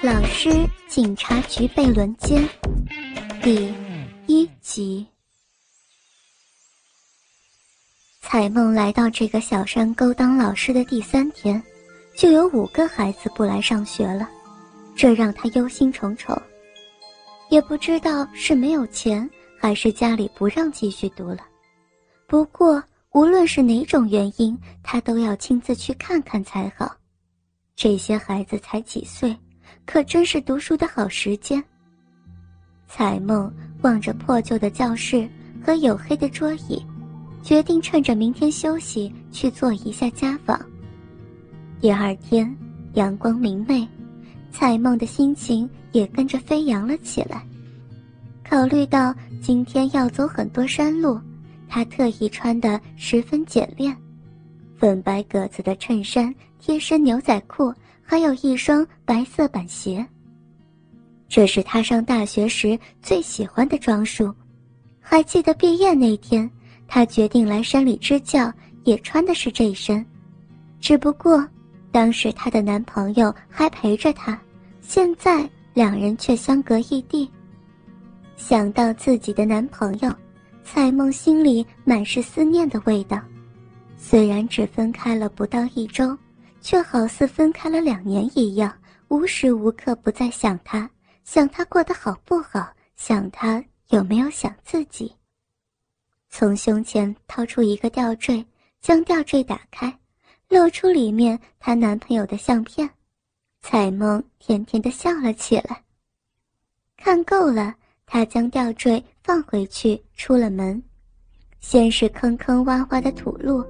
[0.00, 0.48] 老师
[0.86, 2.48] 警察局被轮奸，
[3.42, 3.74] 第
[4.28, 5.04] 一集。
[8.20, 11.60] 彩梦来到这个小山沟当老师的第三天，
[12.16, 14.28] 就有五个孩子不来上学了，
[14.94, 16.40] 这让她忧心忡忡。
[17.50, 19.28] 也不知道是没有钱，
[19.58, 21.38] 还是家里不让继续读了。
[22.28, 22.80] 不过
[23.14, 26.94] 无论是哪种原因，她都要亲自去看看才好。
[27.74, 29.36] 这些孩子才几岁。
[29.86, 31.62] 可真是读书的好时间。
[32.86, 35.28] 彩梦望着破旧的教室
[35.62, 36.82] 和黝黑的桌椅，
[37.42, 40.58] 决定趁着明天休息去做一下家访。
[41.80, 42.56] 第二天
[42.94, 43.86] 阳光明媚，
[44.50, 47.44] 彩梦的心情也跟着飞扬了起来。
[48.42, 51.20] 考虑到今天要走很多山路，
[51.68, 53.94] 她特意穿得十分简练，
[54.76, 57.72] 粉白格子的衬衫，贴身牛仔裤。
[58.10, 60.04] 还有一双白色板鞋。
[61.28, 64.34] 这是他上大学时最喜欢的装束。
[64.98, 66.50] 还记得毕业那天，
[66.86, 68.50] 他决定来山里支教，
[68.84, 70.02] 也穿的是这一身。
[70.80, 71.46] 只不过，
[71.92, 74.40] 当时她的男朋友还陪着她，
[74.80, 77.30] 现在两人却相隔异地。
[78.38, 80.10] 想到自己的男朋友，
[80.64, 83.20] 蔡梦心里满是思念的味道。
[83.98, 86.16] 虽然只分开了不到一周。
[86.68, 88.70] 却好似分开了两年一样，
[89.08, 90.86] 无时无刻不在想他，
[91.24, 95.10] 想他过得好不好，想他有没有想自己。
[96.28, 98.44] 从胸前掏出一个吊坠，
[98.82, 99.98] 将吊坠打开，
[100.50, 102.86] 露出里面她男朋友的相片。
[103.62, 105.82] 彩梦甜甜的笑了起来。
[106.98, 107.74] 看够了，
[108.04, 110.82] 她将吊坠放回去，出了门。
[111.60, 113.64] 先是坑坑洼洼的土路，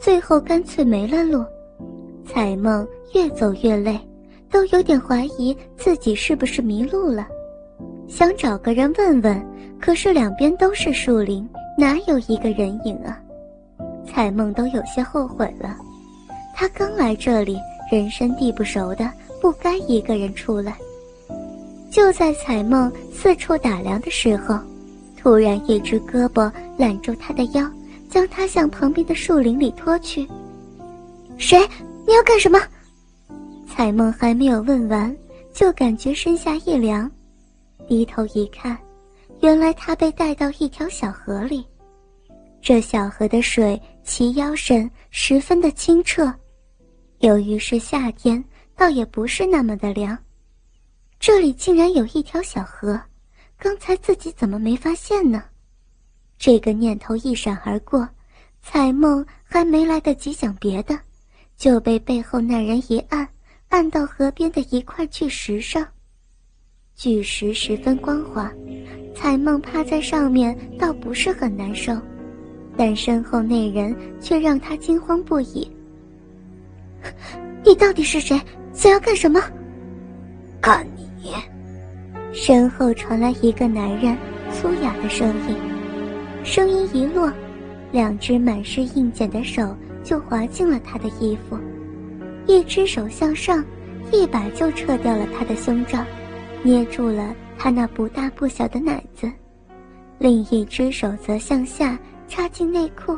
[0.00, 1.46] 最后干脆没了路。
[2.26, 3.98] 彩梦越走越累，
[4.50, 7.26] 都有点怀疑自己是不是迷路了，
[8.08, 9.46] 想找个人问问，
[9.80, 13.20] 可是两边都是树林，哪有一个人影啊？
[14.06, 15.76] 彩梦都有些后悔了，
[16.54, 17.56] 她刚来这里，
[17.90, 20.76] 人生地不熟的，不该一个人出来。
[21.90, 24.58] 就在彩梦四处打量的时候，
[25.16, 27.68] 突然一只胳膊揽住她的腰，
[28.08, 30.26] 将她向旁边的树林里拖去。
[31.36, 31.58] 谁？
[32.10, 32.58] 你要干什么？
[33.68, 35.16] 彩梦还没有问完，
[35.54, 37.08] 就感觉身下一凉，
[37.86, 38.76] 低头一看，
[39.42, 41.64] 原来她被带到一条小河里。
[42.60, 46.34] 这小河的水齐腰深，十分的清澈。
[47.20, 48.44] 由于是夏天，
[48.74, 50.18] 倒也不是那么的凉。
[51.20, 53.00] 这里竟然有一条小河，
[53.56, 55.44] 刚才自己怎么没发现呢？
[56.40, 58.08] 这个念头一闪而过，
[58.60, 60.98] 彩梦还没来得及想别的。
[61.60, 63.28] 就被背后那人一按，
[63.68, 65.86] 按到河边的一块巨石上。
[66.96, 68.50] 巨石十分光滑，
[69.14, 71.94] 彩梦趴在上面倒不是很难受，
[72.78, 75.70] 但身后那人却让她惊慌不已。
[77.62, 78.40] 你到底是谁？
[78.72, 79.38] 想要干什么？
[80.62, 81.34] 干你！
[82.32, 84.16] 身后传来一个男人
[84.50, 85.54] 粗哑的声音，
[86.42, 87.30] 声音一落，
[87.92, 89.76] 两只满是硬茧的手。
[90.10, 91.56] 就滑进了他的衣服，
[92.48, 93.64] 一只手向上，
[94.10, 96.04] 一把就撤掉了他的胸罩，
[96.64, 99.28] 捏住了他那不大不小的奶子；
[100.18, 103.16] 另一只手则向下插进内裤，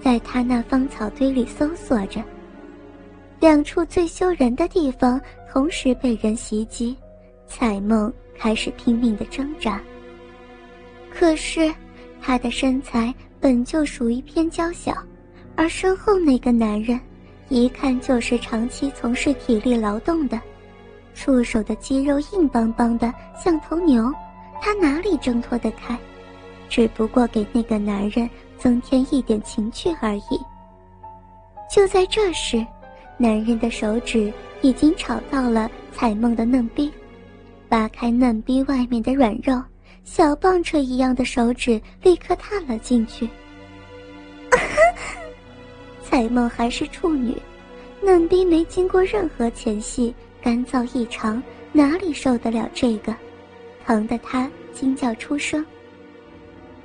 [0.00, 2.22] 在他那芳草堆里搜索着。
[3.40, 5.20] 两处最羞人的地方
[5.50, 6.96] 同时被人袭击，
[7.48, 9.82] 彩梦开始拼命的挣扎。
[11.12, 11.68] 可是，
[12.22, 14.96] 她的身材本就属于偏娇小。
[15.58, 17.00] 而身后那个男人，
[17.48, 20.40] 一看就是长期从事体力劳动的，
[21.16, 24.08] 触手的肌肉硬邦邦的，像头牛，
[24.62, 25.98] 他哪里挣脱得开？
[26.68, 30.40] 只不过给那个男人增添一点情趣而已。
[31.68, 32.64] 就在这时，
[33.16, 36.88] 男人的手指已经吵到了彩梦的嫩逼，
[37.68, 39.60] 扒开嫩逼外面的软肉，
[40.04, 43.28] 小棒槌一样的手指立刻探了进去。
[46.08, 47.36] 彩梦还是处女，
[48.02, 51.40] 嫩逼没经过任何前戏，干燥异常，
[51.70, 53.14] 哪里受得了这个？
[53.84, 55.64] 疼得她惊叫出声。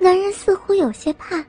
[0.00, 1.40] 男人似乎有些怕，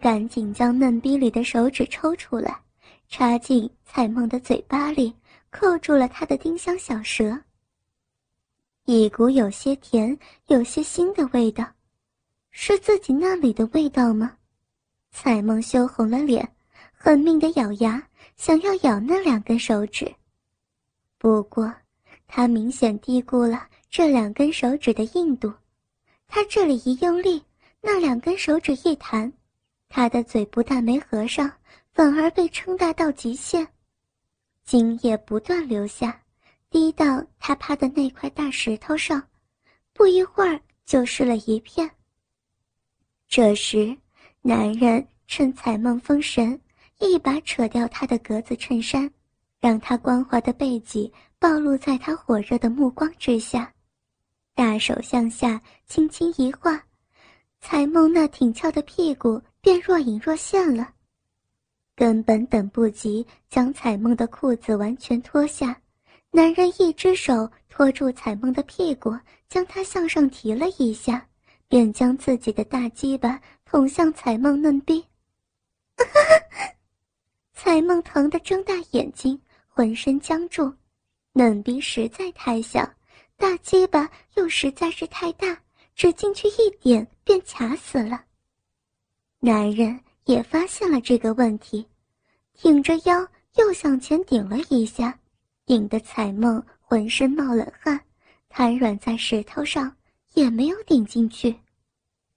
[0.00, 2.58] 赶紧将嫩逼里的手指抽出来，
[3.06, 5.14] 插进彩梦的嘴巴里，
[5.50, 7.38] 扣住了她的丁香小舌。
[8.86, 11.66] 一股有些甜、有些腥的味道，
[12.50, 14.32] 是自己那里的味道吗？
[15.12, 16.50] 彩梦羞红了脸。
[17.02, 18.06] 狠命的咬牙，
[18.36, 20.14] 想要咬那两根手指。
[21.16, 21.72] 不过，
[22.28, 25.50] 他明显低估了这两根手指的硬度。
[26.26, 27.42] 他这里一用力，
[27.80, 29.32] 那两根手指一弹，
[29.88, 31.50] 他的嘴不但没合上，
[31.94, 33.66] 反而被撑大到极限，
[34.64, 36.20] 精液不断流下，
[36.68, 39.26] 滴到他趴的那块大石头上，
[39.94, 41.90] 不一会儿就湿了一片。
[43.26, 43.96] 这时，
[44.42, 46.60] 男人趁彩梦封神，
[47.00, 49.10] 一把扯掉他的格子衬衫，
[49.58, 53.72] 让他光滑的背脊暴露在他火热的目光之下。
[54.54, 56.80] 大手向下轻轻一划，
[57.60, 60.92] 彩梦那挺翘的屁股便若隐若现了。
[61.96, 65.80] 根本等不及将彩梦的裤子完全脱下，
[66.30, 69.14] 男人一只手托住彩梦的屁股，
[69.48, 71.26] 将她向上提了一下，
[71.68, 75.04] 便将自己的大鸡巴捅向彩梦嫩逼。
[77.62, 80.72] 彩梦疼得睁大眼睛，浑身僵住，
[81.34, 82.90] 嫩逼实在太小。
[83.36, 85.60] 大鸡巴又实在是太大，
[85.94, 88.24] 只进去一点便卡死了。
[89.40, 91.86] 男人也发现了这个问题，
[92.54, 95.14] 挺着腰又向前顶了一下，
[95.66, 98.00] 顶得彩梦浑身冒冷汗，
[98.48, 99.94] 瘫软在石头上，
[100.32, 101.54] 也没有顶进去。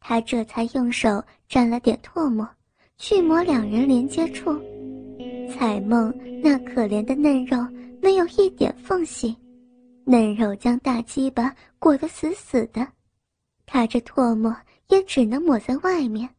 [0.01, 2.45] 他这才用手沾了点唾沫，
[2.97, 4.61] 去抹两人连接处。
[5.55, 7.57] 彩梦那可怜的嫩肉
[8.01, 9.35] 没有一点缝隙。
[10.05, 12.85] 嫩肉将大鸡巴裹得死死的，
[13.65, 14.55] 他这唾沫
[14.89, 16.29] 也只能抹在外面。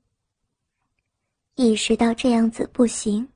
[1.54, 3.26] 意识到这样子不行，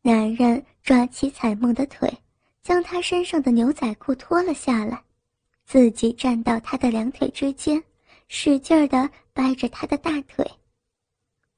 [0.00, 2.10] 男人抓起彩梦的腿，
[2.62, 5.02] 将她身上的牛仔裤脱了下来，
[5.66, 7.82] 自己站到她的两腿之间，
[8.28, 10.48] 使劲儿的掰着她的大腿。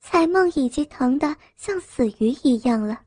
[0.01, 3.01] 彩梦已经疼得像死鱼一样了，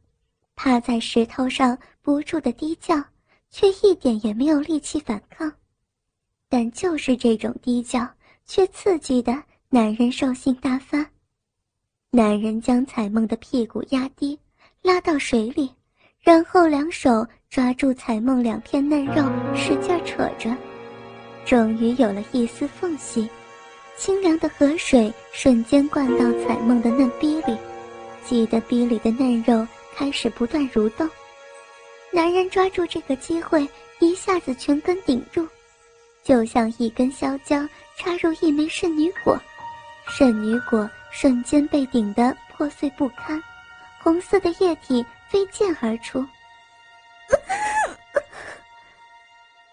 [0.56, 3.04] 趴在石头上不住的低叫。
[3.56, 5.54] 却一点也没有力气反抗，
[6.50, 8.10] 但就是这种低叫，
[8.48, 11.06] 却刺激的男人兽性大发。
[12.10, 14.40] 男人将彩梦的屁股压低，
[14.82, 15.72] 拉到水里，
[16.20, 19.24] 然后两手抓住彩梦两片嫩肉，
[19.56, 20.58] 使劲扯着，
[21.46, 23.30] 终于有了一丝缝隙，
[23.96, 27.56] 清凉的河水瞬间灌到彩梦的嫩逼里，
[28.26, 29.64] 挤得逼里的嫩肉
[29.96, 31.10] 开始不断蠕动。
[32.12, 33.68] 男人抓住这个机会，
[34.00, 35.48] 一下子全根顶住，
[36.24, 37.68] 就像一根香蕉
[37.98, 39.40] 插入一枚圣女果，
[40.08, 43.42] 圣女果瞬间被顶得破碎不堪，
[44.00, 46.26] 红色的液体飞溅而出。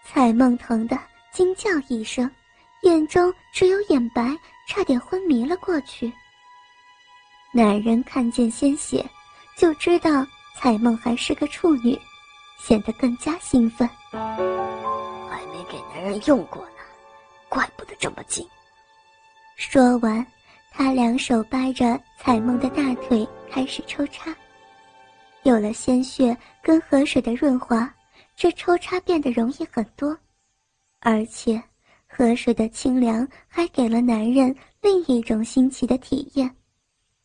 [0.03, 0.97] 彩梦疼得
[1.31, 2.29] 惊叫一声，
[2.81, 4.35] 眼中只有眼白，
[4.67, 6.11] 差点昏迷了过去。
[7.53, 9.05] 男人看见鲜血，
[9.55, 10.25] 就知道
[10.55, 11.99] 彩梦还是个处女。
[12.63, 13.89] 显得更加兴奋。
[14.11, 16.83] 还没给男人用过呢，
[17.49, 18.47] 怪不得这么紧。
[19.55, 20.23] 说完，
[20.69, 24.31] 他两手掰着彩梦的大腿开始抽插。
[25.41, 27.91] 有了鲜血跟河水的润滑，
[28.35, 30.15] 这抽插变得容易很多，
[30.99, 31.59] 而且
[32.07, 36.55] 河水的清凉还给了男人另一种新奇的体验，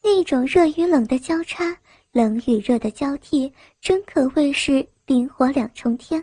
[0.02, 1.76] 那种热与冷的交叉，
[2.16, 4.86] 冷与热的交替，真可谓是。
[5.04, 6.20] 冰火两重天，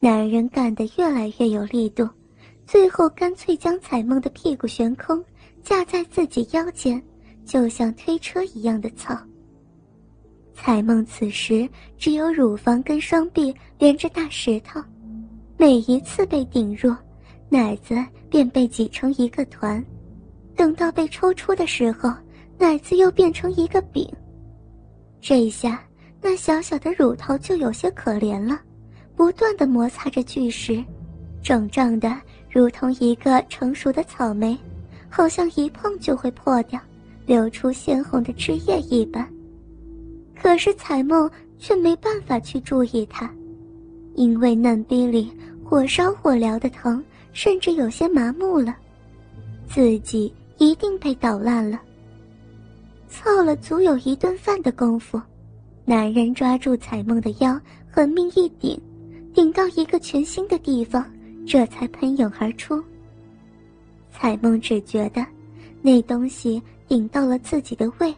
[0.00, 2.08] 男人干得越来越有力度，
[2.66, 5.22] 最后干脆将彩梦的屁股悬空，
[5.62, 7.00] 架在自己腰间，
[7.44, 9.16] 就像推车一样的操。
[10.54, 14.82] 彩梦此时只有乳房跟双臂连着大石头，
[15.56, 16.92] 每一次被顶入，
[17.48, 17.94] 奶子
[18.28, 19.84] 便被挤成一个团，
[20.56, 22.12] 等到被抽出的时候，
[22.58, 24.10] 奶子又变成一个饼。
[25.20, 25.82] 这一下。
[26.20, 28.60] 那小小的乳头就有些可怜了，
[29.14, 30.84] 不断的摩擦着巨石，
[31.44, 32.12] 肿胀的
[32.50, 34.58] 如同一个成熟的草莓，
[35.08, 36.80] 好像一碰就会破掉，
[37.24, 39.24] 流出鲜红的汁液一般。
[40.34, 43.32] 可是彩梦却没办法去注意它，
[44.16, 45.32] 因为嫩逼里
[45.62, 48.74] 火烧火燎的疼，甚至有些麻木了，
[49.68, 51.80] 自己一定被捣烂了。
[53.08, 55.20] 操了足有一顿饭的功夫。
[55.84, 57.58] 男人抓住彩梦的腰，
[57.90, 58.80] 狠命一顶，
[59.34, 61.04] 顶到一个全新的地方，
[61.46, 62.82] 这才喷涌而出。
[64.12, 65.24] 彩梦只觉得，
[65.80, 68.14] 那东西顶到了自己的胃，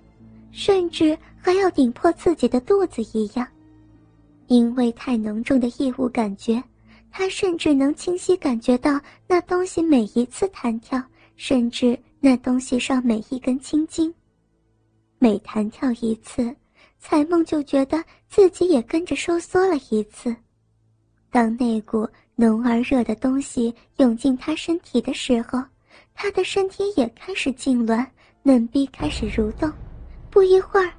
[0.51, 3.47] 甚至还要顶破自己的肚子一样。
[4.49, 6.61] 因为太浓重的异物感觉，
[7.13, 11.01] 她甚至能清晰感觉到那东西每一次弹跳，
[11.37, 14.13] 甚至那东西上每一根青筋。
[15.21, 16.53] 每弹跳一次。
[17.03, 20.37] 彩梦就觉得自己也跟着收缩了一次，
[21.31, 25.63] 当那股浓而热的东西涌进他身体的时候，
[26.15, 28.07] 他的身体也开始痉挛，
[28.43, 29.73] 嫩逼开始蠕动。
[30.29, 30.93] 不一会儿，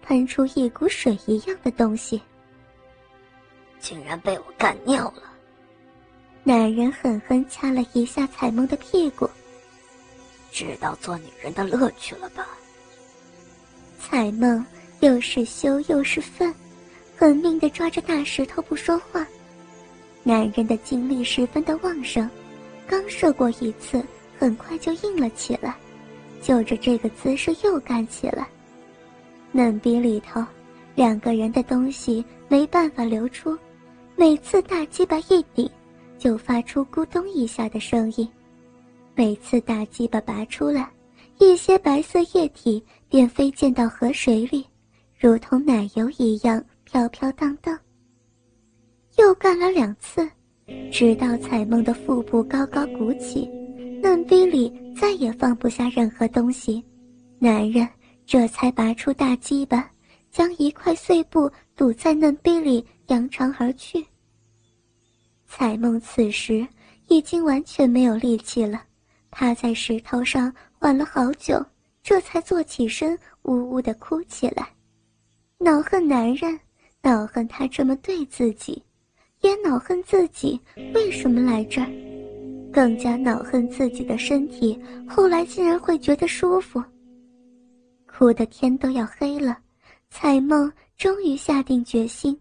[0.00, 2.22] 喷出一股水一样的东西，
[3.80, 5.24] 竟然被我干尿了。
[6.44, 9.28] 男人狠狠掐了一下彩梦的屁股，
[10.52, 12.46] 知道做女人的乐趣了吧？
[13.98, 14.64] 彩梦
[15.00, 16.54] 又是羞又是愤，
[17.16, 19.26] 狠命的抓着大石头不说话。
[20.22, 22.28] 男人的精力十分的旺盛，
[22.86, 24.02] 刚射过一次，
[24.38, 25.74] 很快就硬了起来，
[26.42, 28.46] 就着这个姿势又干起来。
[29.52, 30.44] 嫩逼里头，
[30.94, 33.56] 两个人的东西没办法流出，
[34.16, 35.68] 每次大鸡巴一顶，
[36.18, 38.28] 就发出咕咚一下的声音。
[39.14, 40.90] 每次大鸡巴拔出来，
[41.38, 44.66] 一些白色液体便飞溅到河水里，
[45.18, 47.78] 如同奶油一样飘飘荡荡。
[49.16, 50.28] 又干了两次，
[50.92, 53.48] 直到彩梦的腹部高高鼓起，
[54.02, 56.84] 嫩逼里再也放不下任何东西，
[57.38, 57.88] 男人
[58.26, 59.90] 这才拔出大鸡巴，
[60.30, 64.06] 将一块碎布堵在嫩逼里，扬长而去。
[65.46, 66.66] 彩梦此时
[67.08, 68.82] 已经完全没有力气了，
[69.30, 71.64] 趴在石头上缓了好久，
[72.08, 74.66] 这才坐起身，呜呜的哭起来，
[75.58, 76.58] 恼恨男人，
[77.02, 78.82] 恼恨他这么对自己。
[79.40, 80.58] 也恼恨自己
[80.94, 81.86] 为什么来这儿，
[82.72, 86.82] 更加恼恨自己的身体，后来竟然会觉得舒服。
[88.06, 89.58] 哭的天都要黑了，
[90.08, 92.40] 彩梦终于下定决心，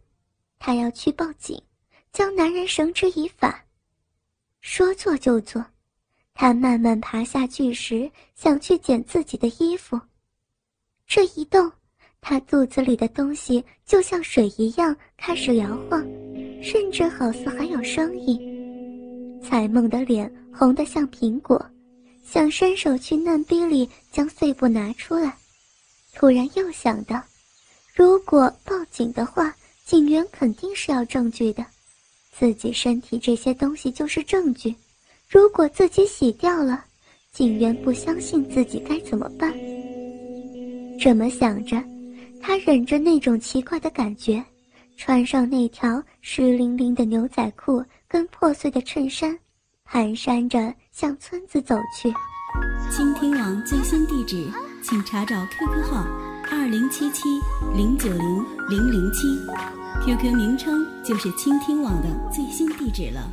[0.59, 1.61] 她要去报警，
[2.13, 3.61] 将男人绳之以法。
[4.61, 5.61] 说做就做，
[6.39, 9.99] 他慢慢爬下巨石，想去捡自己的衣服。
[11.07, 11.71] 这一动，
[12.21, 16.05] 他肚子里的东西就像水一样开始摇晃。
[16.61, 18.39] 甚至好似还有声音。
[19.43, 21.63] 彩梦的脸红得像苹果，
[22.23, 25.35] 想伸手去嫩逼里将碎布拿出来，
[26.13, 27.19] 突然又想到，
[27.95, 31.65] 如果报警的话，警员肯定是要证据的，
[32.31, 34.75] 自己身体这些东西就是证据。
[35.29, 36.85] 如果自己洗掉了，
[37.33, 39.53] 警员不相信自己该怎么办？
[40.97, 41.83] 这么想着，
[42.41, 44.41] 他忍着那种奇怪的感觉。
[44.95, 49.37] 穿上那条湿淋淋的牛仔裤跟破碎的衬衫，
[49.91, 52.11] 蹒跚着向村子走去。
[52.89, 54.47] 倾听网最新地址，
[54.81, 56.07] 请查找 QQ 号
[56.49, 57.23] 二零七七
[57.75, 59.27] 零九零零零七
[60.05, 63.29] ，QQ 名称就是倾听网的最新地址了。